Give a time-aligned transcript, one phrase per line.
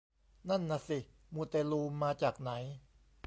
[0.49, 0.99] นั่นนะสิ
[1.33, 2.51] มูเตลูมาจากไหน